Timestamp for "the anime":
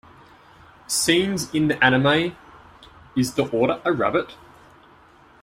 1.67-2.35